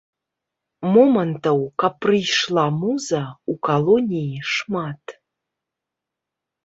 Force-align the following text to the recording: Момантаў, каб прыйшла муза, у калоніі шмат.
Момантаў, 0.93 1.59
каб 1.83 1.93
прыйшла 2.07 2.65
муза, 2.79 3.21
у 3.53 3.57
калоніі 3.71 4.39
шмат. 4.57 5.03